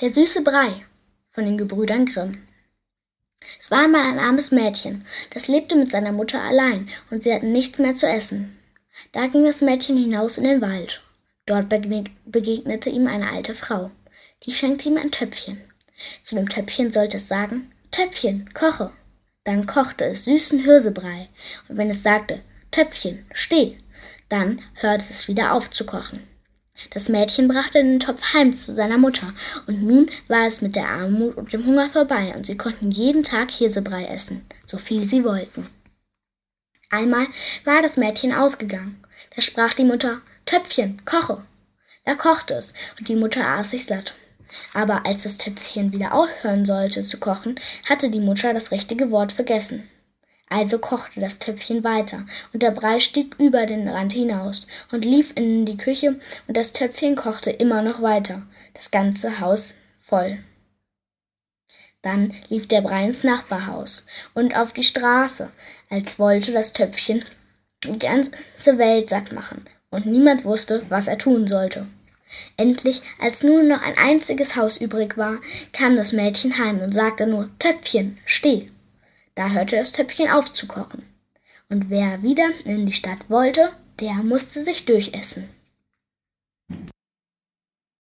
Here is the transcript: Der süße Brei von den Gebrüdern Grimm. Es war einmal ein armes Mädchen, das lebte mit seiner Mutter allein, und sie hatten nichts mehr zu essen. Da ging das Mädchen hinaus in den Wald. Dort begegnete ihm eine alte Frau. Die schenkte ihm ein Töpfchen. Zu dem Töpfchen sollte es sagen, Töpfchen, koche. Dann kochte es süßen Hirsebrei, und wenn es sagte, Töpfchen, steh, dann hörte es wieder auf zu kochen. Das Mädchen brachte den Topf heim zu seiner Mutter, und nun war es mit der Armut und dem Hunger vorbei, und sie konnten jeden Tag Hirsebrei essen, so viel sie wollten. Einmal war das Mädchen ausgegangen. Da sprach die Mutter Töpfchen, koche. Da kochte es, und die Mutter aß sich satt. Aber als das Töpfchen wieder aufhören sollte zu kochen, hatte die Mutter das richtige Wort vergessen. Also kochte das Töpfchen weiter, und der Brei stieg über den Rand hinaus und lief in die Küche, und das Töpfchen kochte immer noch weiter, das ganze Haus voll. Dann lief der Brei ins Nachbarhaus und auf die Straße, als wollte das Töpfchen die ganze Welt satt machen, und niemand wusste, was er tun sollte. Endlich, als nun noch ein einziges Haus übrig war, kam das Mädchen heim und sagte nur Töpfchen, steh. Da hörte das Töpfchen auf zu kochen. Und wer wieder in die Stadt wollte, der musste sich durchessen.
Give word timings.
Der 0.00 0.10
süße 0.10 0.42
Brei 0.42 0.84
von 1.32 1.44
den 1.44 1.58
Gebrüdern 1.58 2.06
Grimm. 2.06 2.42
Es 3.60 3.70
war 3.70 3.84
einmal 3.84 4.02
ein 4.02 4.18
armes 4.18 4.50
Mädchen, 4.50 5.06
das 5.30 5.48
lebte 5.48 5.76
mit 5.76 5.90
seiner 5.90 6.12
Mutter 6.12 6.42
allein, 6.42 6.88
und 7.10 7.22
sie 7.22 7.32
hatten 7.32 7.52
nichts 7.52 7.78
mehr 7.78 7.94
zu 7.94 8.06
essen. 8.06 8.58
Da 9.12 9.26
ging 9.26 9.44
das 9.44 9.60
Mädchen 9.60 9.96
hinaus 9.96 10.38
in 10.38 10.44
den 10.44 10.60
Wald. 10.60 11.02
Dort 11.46 11.68
begegnete 11.68 12.88
ihm 12.90 13.06
eine 13.06 13.30
alte 13.30 13.54
Frau. 13.54 13.90
Die 14.44 14.52
schenkte 14.52 14.88
ihm 14.88 14.96
ein 14.96 15.10
Töpfchen. 15.10 15.60
Zu 16.22 16.36
dem 16.36 16.48
Töpfchen 16.48 16.92
sollte 16.92 17.18
es 17.18 17.28
sagen, 17.28 17.70
Töpfchen, 17.90 18.50
koche. 18.54 18.90
Dann 19.44 19.66
kochte 19.66 20.04
es 20.04 20.24
süßen 20.24 20.60
Hirsebrei, 20.60 21.28
und 21.68 21.76
wenn 21.76 21.90
es 21.90 22.02
sagte, 22.02 22.42
Töpfchen, 22.70 23.26
steh, 23.32 23.76
dann 24.28 24.62
hörte 24.74 25.04
es 25.10 25.28
wieder 25.28 25.52
auf 25.52 25.70
zu 25.70 25.84
kochen. 25.84 26.26
Das 26.90 27.08
Mädchen 27.08 27.48
brachte 27.48 27.82
den 27.82 28.00
Topf 28.00 28.34
heim 28.34 28.52
zu 28.52 28.74
seiner 28.74 28.98
Mutter, 28.98 29.32
und 29.66 29.82
nun 29.82 30.10
war 30.28 30.46
es 30.46 30.60
mit 30.60 30.76
der 30.76 30.88
Armut 30.88 31.36
und 31.36 31.52
dem 31.52 31.64
Hunger 31.66 31.88
vorbei, 31.88 32.34
und 32.36 32.46
sie 32.46 32.56
konnten 32.56 32.90
jeden 32.90 33.22
Tag 33.22 33.50
Hirsebrei 33.50 34.06
essen, 34.06 34.44
so 34.64 34.78
viel 34.78 35.08
sie 35.08 35.24
wollten. 35.24 35.68
Einmal 36.90 37.26
war 37.64 37.82
das 37.82 37.96
Mädchen 37.96 38.32
ausgegangen. 38.32 39.02
Da 39.34 39.42
sprach 39.42 39.74
die 39.74 39.84
Mutter 39.84 40.20
Töpfchen, 40.46 41.02
koche. 41.04 41.42
Da 42.04 42.14
kochte 42.14 42.54
es, 42.54 42.74
und 42.98 43.08
die 43.08 43.16
Mutter 43.16 43.46
aß 43.46 43.70
sich 43.70 43.86
satt. 43.86 44.14
Aber 44.72 45.04
als 45.06 45.24
das 45.24 45.38
Töpfchen 45.38 45.92
wieder 45.92 46.12
aufhören 46.12 46.64
sollte 46.64 47.02
zu 47.02 47.18
kochen, 47.18 47.58
hatte 47.88 48.10
die 48.10 48.20
Mutter 48.20 48.54
das 48.54 48.70
richtige 48.70 49.10
Wort 49.10 49.32
vergessen. 49.32 49.88
Also 50.48 50.78
kochte 50.78 51.20
das 51.20 51.38
Töpfchen 51.38 51.84
weiter, 51.84 52.26
und 52.52 52.62
der 52.62 52.70
Brei 52.70 53.00
stieg 53.00 53.34
über 53.38 53.66
den 53.66 53.88
Rand 53.88 54.12
hinaus 54.12 54.66
und 54.92 55.04
lief 55.04 55.32
in 55.34 55.64
die 55.66 55.76
Küche, 55.76 56.20
und 56.46 56.56
das 56.56 56.72
Töpfchen 56.72 57.16
kochte 57.16 57.50
immer 57.50 57.82
noch 57.82 58.02
weiter, 58.02 58.42
das 58.74 58.90
ganze 58.90 59.40
Haus 59.40 59.74
voll. 60.00 60.38
Dann 62.02 62.34
lief 62.48 62.68
der 62.68 62.82
Brei 62.82 63.06
ins 63.06 63.24
Nachbarhaus 63.24 64.04
und 64.34 64.54
auf 64.56 64.72
die 64.74 64.82
Straße, 64.82 65.50
als 65.88 66.18
wollte 66.18 66.52
das 66.52 66.74
Töpfchen 66.74 67.24
die 67.82 67.98
ganze 67.98 68.78
Welt 68.78 69.08
satt 69.08 69.32
machen, 69.32 69.64
und 69.90 70.04
niemand 70.04 70.44
wusste, 70.44 70.84
was 70.90 71.08
er 71.08 71.18
tun 71.18 71.46
sollte. 71.46 71.86
Endlich, 72.56 73.02
als 73.18 73.42
nun 73.42 73.68
noch 73.68 73.80
ein 73.80 73.96
einziges 73.96 74.56
Haus 74.56 74.76
übrig 74.76 75.16
war, 75.16 75.38
kam 75.72 75.96
das 75.96 76.12
Mädchen 76.12 76.58
heim 76.58 76.80
und 76.80 76.92
sagte 76.92 77.26
nur 77.26 77.48
Töpfchen, 77.58 78.18
steh. 78.24 78.70
Da 79.34 79.50
hörte 79.50 79.76
das 79.76 79.92
Töpfchen 79.92 80.30
auf 80.30 80.52
zu 80.52 80.66
kochen. 80.66 81.02
Und 81.68 81.90
wer 81.90 82.22
wieder 82.22 82.48
in 82.64 82.86
die 82.86 82.92
Stadt 82.92 83.28
wollte, 83.28 83.70
der 84.00 84.14
musste 84.14 84.64
sich 84.64 84.84
durchessen. 84.84 85.48